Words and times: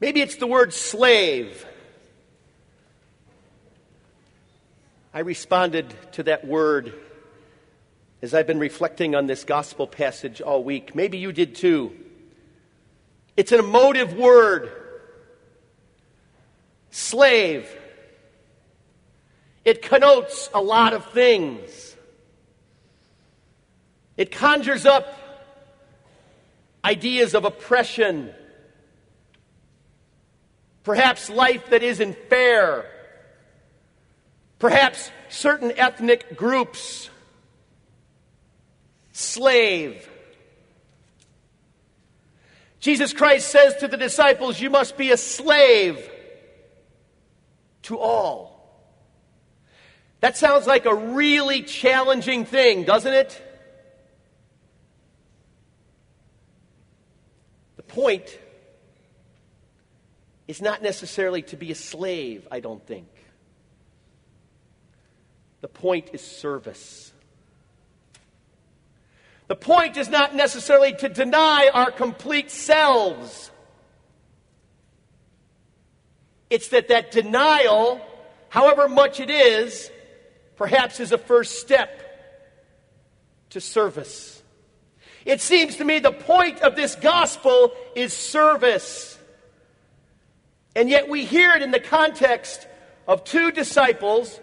Maybe 0.00 0.20
it's 0.20 0.36
the 0.36 0.46
word 0.46 0.72
slave. 0.72 1.66
I 5.12 5.20
responded 5.20 5.92
to 6.12 6.22
that 6.24 6.46
word 6.46 6.94
as 8.22 8.34
I've 8.34 8.46
been 8.46 8.58
reflecting 8.58 9.14
on 9.14 9.26
this 9.26 9.44
gospel 9.44 9.86
passage 9.86 10.40
all 10.40 10.62
week. 10.62 10.94
Maybe 10.94 11.18
you 11.18 11.32
did 11.32 11.54
too. 11.54 11.92
It's 13.36 13.52
an 13.52 13.60
emotive 13.60 14.14
word. 14.14 14.70
Slave. 16.90 17.68
It 19.64 19.82
connotes 19.82 20.50
a 20.54 20.60
lot 20.60 20.92
of 20.94 21.06
things. 21.12 21.96
It 24.16 24.32
conjures 24.32 24.86
up 24.86 25.06
ideas 26.84 27.34
of 27.34 27.44
oppression, 27.44 28.32
perhaps 30.88 31.28
life 31.28 31.68
that 31.68 31.82
isn't 31.82 32.16
fair, 32.30 32.86
perhaps 34.58 35.10
certain 35.28 35.70
ethnic 35.76 36.34
groups, 36.34 37.10
slave. 39.12 40.08
Jesus 42.80 43.12
Christ 43.12 43.50
says 43.50 43.76
to 43.76 43.88
the 43.88 43.98
disciples, 43.98 44.58
You 44.58 44.70
must 44.70 44.96
be 44.96 45.10
a 45.10 45.18
slave 45.18 46.10
to 47.82 47.98
all. 47.98 48.88
That 50.20 50.38
sounds 50.38 50.66
like 50.66 50.86
a 50.86 50.94
really 50.94 51.64
challenging 51.64 52.46
thing, 52.46 52.84
doesn't 52.84 53.12
it? 53.12 53.42
The 57.76 57.82
point 57.82 58.38
is 60.48 60.62
not 60.62 60.82
necessarily 60.82 61.42
to 61.42 61.56
be 61.56 61.70
a 61.70 61.74
slave, 61.74 62.48
I 62.50 62.60
don't 62.60 62.84
think. 62.86 63.06
The 65.60 65.68
point 65.68 66.10
is 66.14 66.22
service. 66.22 67.12
The 69.46 69.56
point 69.56 69.96
is 69.96 70.08
not 70.08 70.34
necessarily 70.34 70.94
to 70.94 71.08
deny 71.08 71.70
our 71.72 71.90
complete 71.90 72.50
selves. 72.50 73.50
It's 76.48 76.68
that 76.68 76.88
that 76.88 77.10
denial, 77.10 78.00
however 78.48 78.88
much 78.88 79.20
it 79.20 79.30
is, 79.30 79.90
perhaps 80.56 80.98
is 80.98 81.12
a 81.12 81.18
first 81.18 81.60
step 81.60 81.90
to 83.50 83.60
service. 83.60 84.42
It 85.26 85.42
seems 85.42 85.76
to 85.76 85.84
me 85.84 85.98
the 85.98 86.12
point 86.12 86.60
of 86.60 86.74
this 86.74 86.94
gospel 86.94 87.72
is 87.94 88.14
service. 88.14 89.17
And 90.74 90.88
yet 90.88 91.08
we 91.08 91.24
hear 91.24 91.52
it 91.52 91.62
in 91.62 91.70
the 91.70 91.80
context 91.80 92.66
of 93.06 93.24
two 93.24 93.50
disciples 93.50 94.38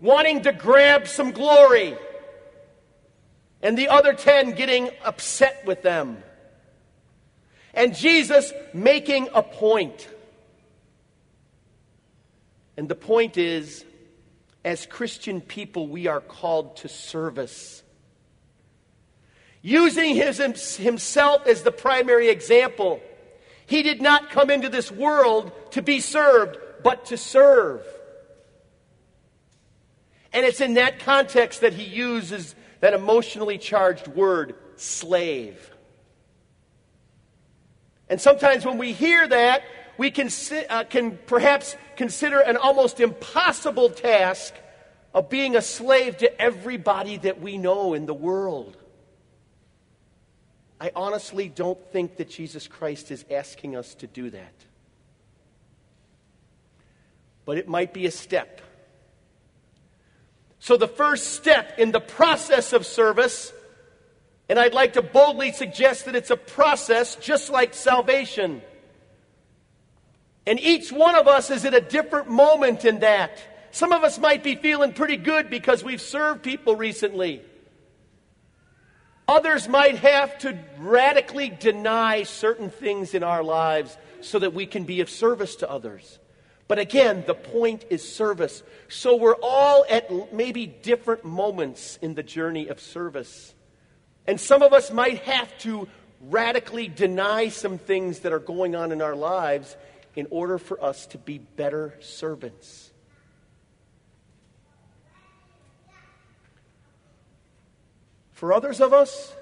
wanting 0.00 0.42
to 0.42 0.52
grab 0.52 1.08
some 1.08 1.32
glory, 1.32 1.96
and 3.62 3.76
the 3.76 3.88
other 3.88 4.12
ten 4.12 4.52
getting 4.52 4.90
upset 5.04 5.64
with 5.66 5.82
them. 5.82 6.22
And 7.72 7.94
Jesus 7.94 8.52
making 8.72 9.28
a 9.34 9.42
point. 9.42 10.08
And 12.76 12.88
the 12.88 12.94
point 12.94 13.38
is, 13.38 13.84
as 14.64 14.86
Christian 14.86 15.40
people, 15.40 15.88
we 15.88 16.06
are 16.06 16.20
called 16.20 16.76
to 16.78 16.88
service. 16.88 17.82
Using 19.62 20.14
his, 20.14 20.76
himself 20.76 21.46
as 21.46 21.62
the 21.62 21.72
primary 21.72 22.28
example, 22.28 23.00
he 23.66 23.82
did 23.82 24.00
not 24.00 24.30
come 24.30 24.50
into 24.50 24.68
this 24.68 24.90
world 24.90 25.52
to 25.72 25.82
be 25.82 26.00
served, 26.00 26.56
but 26.82 27.06
to 27.06 27.16
serve. 27.16 27.84
And 30.32 30.46
it's 30.46 30.60
in 30.60 30.74
that 30.74 31.00
context 31.00 31.62
that 31.62 31.72
he 31.72 31.84
uses 31.84 32.54
that 32.80 32.94
emotionally 32.94 33.58
charged 33.58 34.06
word, 34.08 34.54
slave. 34.76 35.70
And 38.08 38.20
sometimes 38.20 38.64
when 38.64 38.78
we 38.78 38.92
hear 38.92 39.26
that, 39.26 39.62
we 39.98 40.10
can, 40.10 40.28
uh, 40.68 40.84
can 40.84 41.18
perhaps 41.26 41.74
consider 41.96 42.38
an 42.40 42.56
almost 42.56 43.00
impossible 43.00 43.90
task 43.90 44.54
of 45.14 45.30
being 45.30 45.56
a 45.56 45.62
slave 45.62 46.18
to 46.18 46.40
everybody 46.40 47.16
that 47.16 47.40
we 47.40 47.56
know 47.56 47.94
in 47.94 48.06
the 48.06 48.14
world. 48.14 48.76
I 50.80 50.92
honestly 50.94 51.48
don't 51.48 51.80
think 51.90 52.16
that 52.16 52.28
Jesus 52.28 52.68
Christ 52.68 53.10
is 53.10 53.24
asking 53.30 53.76
us 53.76 53.94
to 53.96 54.06
do 54.06 54.30
that. 54.30 54.54
But 57.44 57.58
it 57.58 57.68
might 57.68 57.94
be 57.94 58.06
a 58.06 58.10
step 58.10 58.60
so, 60.66 60.76
the 60.76 60.88
first 60.88 61.34
step 61.34 61.78
in 61.78 61.92
the 61.92 62.00
process 62.00 62.72
of 62.72 62.86
service, 62.86 63.52
and 64.48 64.58
I'd 64.58 64.74
like 64.74 64.94
to 64.94 65.02
boldly 65.02 65.52
suggest 65.52 66.06
that 66.06 66.16
it's 66.16 66.30
a 66.30 66.36
process 66.36 67.14
just 67.14 67.50
like 67.50 67.72
salvation. 67.72 68.62
And 70.44 70.58
each 70.58 70.90
one 70.90 71.14
of 71.14 71.28
us 71.28 71.50
is 71.50 71.64
at 71.64 71.74
a 71.74 71.80
different 71.80 72.28
moment 72.28 72.84
in 72.84 72.98
that. 72.98 73.38
Some 73.70 73.92
of 73.92 74.02
us 74.02 74.18
might 74.18 74.42
be 74.42 74.56
feeling 74.56 74.92
pretty 74.92 75.16
good 75.16 75.50
because 75.50 75.84
we've 75.84 76.00
served 76.00 76.42
people 76.42 76.74
recently. 76.74 77.42
Others 79.28 79.68
might 79.68 79.98
have 79.98 80.38
to 80.38 80.56
radically 80.78 81.48
deny 81.48 82.22
certain 82.22 82.70
things 82.70 83.12
in 83.14 83.22
our 83.22 83.42
lives 83.42 83.96
so 84.20 84.38
that 84.38 84.54
we 84.54 84.66
can 84.66 84.84
be 84.84 85.00
of 85.00 85.10
service 85.10 85.56
to 85.56 85.70
others. 85.70 86.18
But 86.68 86.78
again, 86.78 87.24
the 87.26 87.34
point 87.34 87.84
is 87.90 88.08
service. 88.08 88.62
So 88.88 89.16
we're 89.16 89.36
all 89.42 89.84
at 89.88 90.32
maybe 90.32 90.66
different 90.66 91.24
moments 91.24 91.98
in 92.02 92.14
the 92.14 92.22
journey 92.22 92.68
of 92.68 92.80
service. 92.80 93.54
And 94.26 94.40
some 94.40 94.62
of 94.62 94.72
us 94.72 94.90
might 94.90 95.18
have 95.18 95.56
to 95.58 95.88
radically 96.20 96.88
deny 96.88 97.48
some 97.48 97.78
things 97.78 98.20
that 98.20 98.32
are 98.32 98.40
going 98.40 98.74
on 98.74 98.90
in 98.90 99.02
our 99.02 99.14
lives 99.14 99.76
in 100.16 100.26
order 100.30 100.58
for 100.58 100.82
us 100.82 101.06
to 101.08 101.18
be 101.18 101.38
better 101.38 101.94
servants. 102.00 102.92
For 108.36 108.52
others 108.52 108.82
of 108.82 108.92
us, 108.92 109.34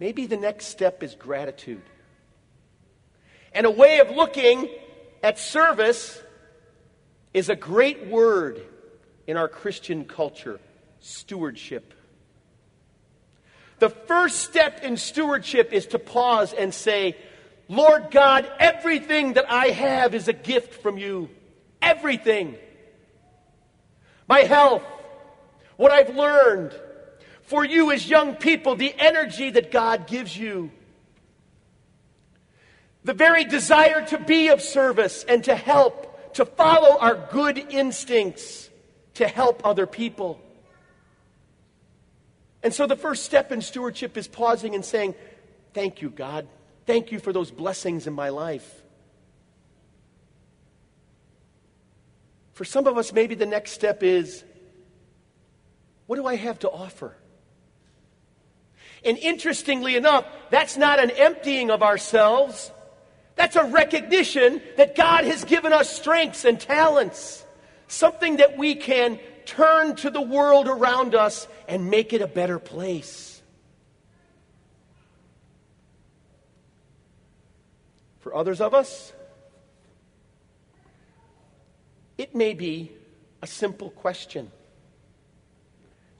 maybe 0.00 0.26
the 0.26 0.36
next 0.36 0.66
step 0.66 1.04
is 1.04 1.14
gratitude. 1.14 1.82
And 3.52 3.66
a 3.66 3.70
way 3.70 4.00
of 4.00 4.10
looking 4.10 4.68
at 5.22 5.38
service 5.38 6.20
is 7.32 7.48
a 7.48 7.54
great 7.54 8.08
word 8.08 8.60
in 9.28 9.36
our 9.36 9.46
Christian 9.46 10.04
culture 10.04 10.58
stewardship. 10.98 11.94
The 13.78 13.90
first 13.90 14.40
step 14.40 14.82
in 14.82 14.96
stewardship 14.96 15.72
is 15.72 15.86
to 15.86 16.00
pause 16.00 16.52
and 16.52 16.74
say, 16.74 17.16
Lord 17.68 18.10
God, 18.10 18.50
everything 18.58 19.34
that 19.34 19.48
I 19.48 19.66
have 19.66 20.16
is 20.16 20.26
a 20.26 20.32
gift 20.32 20.82
from 20.82 20.98
you. 20.98 21.30
Everything. 21.80 22.56
My 24.26 24.40
health, 24.40 24.82
what 25.76 25.90
I've 25.90 26.14
learned, 26.14 26.74
for 27.42 27.64
you 27.64 27.90
as 27.90 28.08
young 28.08 28.36
people, 28.36 28.76
the 28.76 28.94
energy 28.98 29.50
that 29.50 29.70
God 29.70 30.06
gives 30.06 30.36
you 30.36 30.70
the 33.04 33.14
very 33.14 33.44
desire 33.44 34.04
to 34.06 34.18
be 34.18 34.48
of 34.48 34.62
service 34.62 35.24
and 35.24 35.42
to 35.44 35.56
help, 35.56 36.34
to 36.34 36.44
follow 36.44 36.98
our 36.98 37.16
good 37.32 37.58
instincts, 37.58 38.70
to 39.14 39.26
help 39.26 39.66
other 39.66 39.86
people. 39.86 40.40
And 42.62 42.72
so 42.72 42.86
the 42.86 42.96
first 42.96 43.24
step 43.24 43.50
in 43.50 43.60
stewardship 43.60 44.16
is 44.16 44.28
pausing 44.28 44.74
and 44.74 44.84
saying, 44.84 45.14
Thank 45.74 46.02
you, 46.02 46.10
God. 46.10 46.46
Thank 46.86 47.12
you 47.12 47.18
for 47.18 47.32
those 47.32 47.50
blessings 47.50 48.06
in 48.06 48.12
my 48.12 48.28
life. 48.28 48.82
For 52.52 52.64
some 52.64 52.86
of 52.86 52.98
us, 52.98 53.12
maybe 53.12 53.34
the 53.34 53.46
next 53.46 53.72
step 53.72 54.02
is 54.02 54.44
what 56.12 56.18
do 56.18 56.26
I 56.26 56.36
have 56.36 56.58
to 56.58 56.70
offer? 56.70 57.16
And 59.02 59.16
interestingly 59.16 59.96
enough, 59.96 60.26
that's 60.50 60.76
not 60.76 61.02
an 61.02 61.10
emptying 61.10 61.70
of 61.70 61.82
ourselves. 61.82 62.70
That's 63.34 63.56
a 63.56 63.64
recognition 63.64 64.60
that 64.76 64.94
God 64.94 65.24
has 65.24 65.42
given 65.44 65.72
us 65.72 65.88
strengths 65.88 66.44
and 66.44 66.60
talents, 66.60 67.42
something 67.88 68.36
that 68.36 68.58
we 68.58 68.74
can 68.74 69.20
turn 69.46 69.96
to 69.96 70.10
the 70.10 70.20
world 70.20 70.68
around 70.68 71.14
us 71.14 71.48
and 71.66 71.88
make 71.88 72.12
it 72.12 72.20
a 72.20 72.26
better 72.26 72.58
place. 72.58 73.40
For 78.20 78.34
others 78.34 78.60
of 78.60 78.74
us, 78.74 79.14
it 82.18 82.34
may 82.34 82.52
be 82.52 82.92
a 83.40 83.46
simple 83.46 83.88
question 83.88 84.52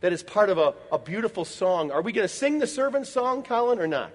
that 0.00 0.12
is 0.12 0.22
part 0.22 0.50
of 0.50 0.58
a, 0.58 0.74
a 0.90 0.98
beautiful 0.98 1.44
song. 1.44 1.90
Are 1.90 2.02
we 2.02 2.12
going 2.12 2.26
to 2.26 2.32
sing 2.32 2.58
the 2.58 2.66
servant 2.66 3.06
song, 3.06 3.42
Colin, 3.42 3.78
or 3.78 3.86
not? 3.86 4.12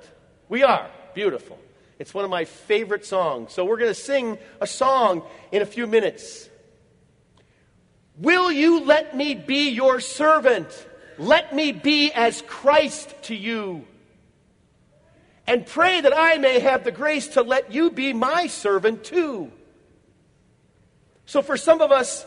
We 0.50 0.64
are. 0.64 0.90
Beautiful. 1.14 1.60
It's 2.00 2.14
one 2.14 2.26
of 2.26 2.32
my 2.32 2.46
favorite 2.46 3.06
songs. 3.06 3.54
So 3.54 3.64
we're 3.64 3.78
going 3.78 3.92
to 3.92 4.00
sing 4.00 4.38
a 4.60 4.68
song 4.68 5.24
in 5.52 5.62
a 5.62 5.66
few 5.66 5.88
minutes. 5.88 6.50
Will 8.18 8.52
you 8.52 8.84
let 8.84 9.16
me 9.16 9.36
be 9.36 9.70
your 9.70 10.00
servant? 10.00 10.68
Let 11.18 11.56
me 11.56 11.72
be 11.72 12.12
as 12.12 12.42
Christ 12.42 13.14
to 13.24 13.36
you. 13.36 13.86
And 15.48 15.66
pray 15.66 16.02
that 16.02 16.16
I 16.16 16.38
may 16.38 16.60
have 16.60 16.84
the 16.84 16.92
grace 16.92 17.30
to 17.30 17.44
let 17.44 17.72
you 17.72 17.92
be 17.92 18.14
my 18.14 18.48
servant 18.48 19.04
too. 19.04 19.52
So, 21.28 21.42
for 21.42 21.58
some 21.58 21.82
of 21.82 21.92
us, 21.92 22.26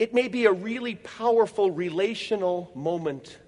it 0.00 0.14
may 0.14 0.28
be 0.28 0.46
a 0.46 0.52
really 0.52 0.94
powerful 0.94 1.70
relational 1.70 2.72
moment. 2.74 3.38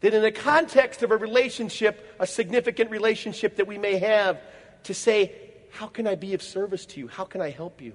That, 0.00 0.14
in 0.14 0.22
the 0.22 0.32
context 0.32 1.02
of 1.02 1.10
a 1.10 1.16
relationship, 1.18 2.16
a 2.18 2.26
significant 2.26 2.90
relationship 2.90 3.56
that 3.56 3.66
we 3.66 3.76
may 3.76 3.98
have, 3.98 4.40
to 4.84 4.94
say, 4.94 5.32
How 5.70 5.86
can 5.86 6.06
I 6.06 6.14
be 6.14 6.32
of 6.32 6.42
service 6.42 6.86
to 6.86 7.00
you? 7.00 7.08
How 7.08 7.24
can 7.24 7.42
I 7.42 7.50
help 7.50 7.82
you? 7.82 7.92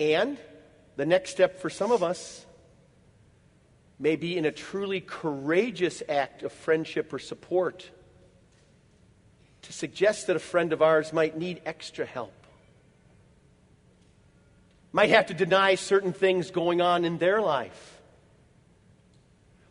And 0.00 0.38
the 0.96 1.04
next 1.04 1.30
step 1.30 1.60
for 1.60 1.68
some 1.68 1.92
of 1.92 2.02
us 2.02 2.46
may 3.98 4.16
be 4.16 4.38
in 4.38 4.46
a 4.46 4.52
truly 4.52 5.02
courageous 5.02 6.02
act 6.08 6.42
of 6.42 6.52
friendship 6.52 7.12
or 7.12 7.18
support 7.18 7.90
to 9.62 9.72
suggest 9.72 10.28
that 10.28 10.36
a 10.36 10.40
friend 10.40 10.72
of 10.72 10.80
ours 10.80 11.12
might 11.12 11.36
need 11.36 11.60
extra 11.66 12.06
help, 12.06 12.41
might 14.92 15.10
have 15.10 15.26
to 15.26 15.34
deny 15.34 15.74
certain 15.74 16.12
things 16.12 16.50
going 16.50 16.80
on 16.80 17.04
in 17.04 17.18
their 17.18 17.40
life, 17.40 18.00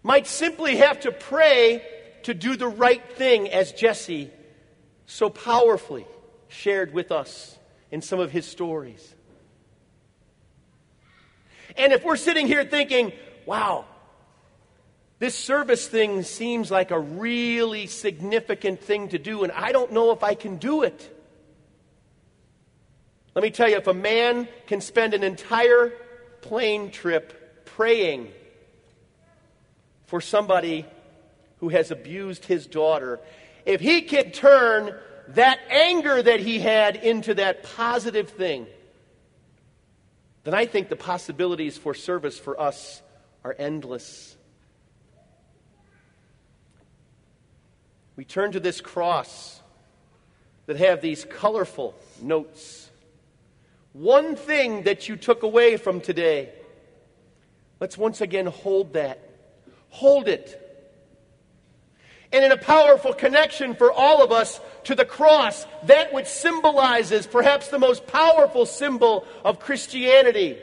might 0.04 0.26
simply 0.26 0.78
have 0.78 1.00
to 1.02 1.12
pray 1.12 1.86
to 2.24 2.34
do 2.34 2.56
the 2.56 2.68
right 2.68 3.04
thing, 3.14 3.50
as 3.50 3.72
Jesse 3.72 4.32
so 5.06 5.30
powerfully 5.30 6.06
shared 6.48 6.94
with 6.94 7.12
us 7.12 7.58
in 7.92 8.02
some 8.02 8.20
of 8.20 8.32
his 8.32 8.46
stories. 8.46 9.16
And 11.78 11.94
if 11.94 12.04
we're 12.04 12.18
sitting 12.18 12.48
here 12.48 12.64
thinking, 12.64 13.14
wow, 13.46 13.86
this 15.20 15.38
service 15.38 15.88
thing 15.88 16.24
seems 16.24 16.72
like 16.72 16.92
a 16.92 17.00
really 17.00 17.88
significant 17.88 18.82
thing 18.82 19.10
to 19.10 19.20
do, 19.20 19.44
and 19.44 19.52
I 19.52 19.72
don't 19.72 19.92
know 19.92 20.12
if 20.12 20.24
I 20.24 20.34
can 20.34 20.58
do 20.58 20.82
it. 20.84 21.21
Let 23.34 23.44
me 23.44 23.50
tell 23.50 23.70
you 23.70 23.78
if 23.78 23.88
a 23.88 23.94
man 23.94 24.48
can 24.68 24.82
spend 24.82 25.14
an 25.14 25.24
entire 25.24 25.94
plane 26.42 26.92
trip 26.92 27.66
praying 27.66 28.32
for 30.06 30.20
somebody 30.20 30.86
who 31.60 31.70
has 31.70 31.92
abused 31.92 32.46
his 32.46 32.68
daughter, 32.68 33.20
if 33.66 33.80
he 33.80 34.02
can 34.02 34.32
turn 34.32 34.96
that 35.30 35.60
anger 35.70 36.22
that 36.22 36.40
he 36.40 36.60
had 36.60 36.98
into 36.98 37.36
that 37.36 37.64
positive 37.64 38.30
thing, 38.30 38.68
then 40.44 40.54
I 40.54 40.66
think 40.66 40.90
the 40.90 40.96
possibilities 40.96 41.78
for 41.78 41.94
service 41.94 42.38
for 42.38 42.60
us 42.60 43.02
are 43.44 43.56
endless. 43.58 44.36
we 48.22 48.26
turn 48.26 48.52
to 48.52 48.60
this 48.60 48.82
cross 48.82 49.60
that 50.68 50.78
have 50.78 51.02
these 51.02 51.26
colorful 51.26 51.96
notes. 52.22 52.91
One 53.94 54.36
thing 54.36 54.84
that 54.84 55.10
you 55.10 55.16
took 55.16 55.44
away 55.44 55.78
from 55.78 56.02
today, 56.02 56.50
let's 57.80 57.98
once 57.98 58.22
again 58.22 58.46
hold 58.46 58.94
that. 58.94 59.20
Hold 59.90 60.28
it. 60.28 60.58
And 62.32 62.46
in 62.46 62.52
a 62.54 62.58
powerful 62.58 63.14
connection 63.14 63.76
for 63.76 63.92
all 63.92 64.24
of 64.24 64.32
us 64.32 64.62
to 64.86 64.96
the 64.96 65.04
cross, 65.04 65.66
that 65.84 66.14
which 66.14 66.28
symbolizes 66.28 67.28
perhaps 67.28 67.68
the 67.68 67.80
most 67.80 68.08
powerful 68.08 68.66
symbol 68.66 69.26
of 69.44 69.60
Christianity 69.60 70.58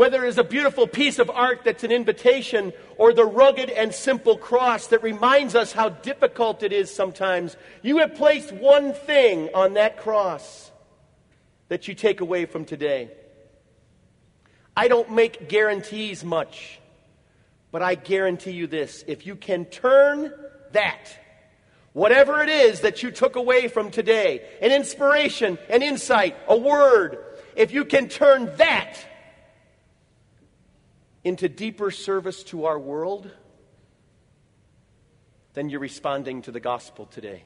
whether 0.00 0.24
it 0.24 0.28
is 0.28 0.38
a 0.38 0.44
beautiful 0.44 0.86
piece 0.86 1.18
of 1.18 1.28
art 1.28 1.60
that's 1.62 1.84
an 1.84 1.92
invitation 1.92 2.72
or 2.96 3.12
the 3.12 3.24
rugged 3.24 3.68
and 3.68 3.94
simple 3.94 4.36
cross 4.38 4.86
that 4.86 5.02
reminds 5.02 5.54
us 5.54 5.72
how 5.72 5.90
difficult 5.90 6.62
it 6.62 6.72
is 6.72 6.90
sometimes, 6.90 7.54
you 7.82 7.98
have 7.98 8.14
placed 8.14 8.50
one 8.52 8.94
thing 8.94 9.50
on 9.52 9.74
that 9.74 9.98
cross 9.98 10.69
that 11.70 11.86
you 11.86 11.94
take 11.94 12.20
away 12.20 12.46
from 12.46 12.64
today. 12.64 13.08
I 14.76 14.88
don't 14.88 15.12
make 15.12 15.48
guarantees 15.48 16.24
much, 16.24 16.80
but 17.70 17.80
I 17.80 17.94
guarantee 17.94 18.50
you 18.50 18.66
this 18.66 19.04
if 19.06 19.24
you 19.24 19.36
can 19.36 19.64
turn 19.66 20.34
that, 20.72 21.06
whatever 21.92 22.42
it 22.42 22.48
is 22.48 22.80
that 22.80 23.04
you 23.04 23.12
took 23.12 23.36
away 23.36 23.68
from 23.68 23.92
today, 23.92 24.44
an 24.60 24.72
inspiration, 24.72 25.58
an 25.68 25.82
insight, 25.82 26.36
a 26.48 26.56
word, 26.56 27.18
if 27.54 27.72
you 27.72 27.84
can 27.84 28.08
turn 28.08 28.50
that 28.56 28.98
into 31.22 31.48
deeper 31.48 31.92
service 31.92 32.42
to 32.44 32.64
our 32.64 32.80
world, 32.80 33.30
then 35.54 35.68
you're 35.68 35.78
responding 35.78 36.42
to 36.42 36.50
the 36.50 36.60
gospel 36.60 37.06
today. 37.06 37.44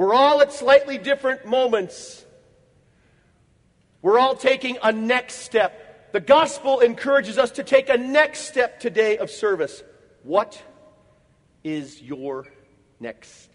We're 0.00 0.14
all 0.14 0.40
at 0.40 0.50
slightly 0.50 0.96
different 0.96 1.44
moments. 1.44 2.24
We're 4.00 4.18
all 4.18 4.34
taking 4.34 4.78
a 4.82 4.92
next 4.92 5.40
step. 5.40 6.10
The 6.14 6.20
gospel 6.20 6.80
encourages 6.80 7.36
us 7.36 7.50
to 7.50 7.62
take 7.62 7.90
a 7.90 7.98
next 7.98 8.48
step 8.48 8.80
today 8.80 9.18
of 9.18 9.30
service. 9.30 9.82
What 10.22 10.58
is 11.62 12.00
your 12.00 12.46
next 12.98 13.42
step? 13.42 13.49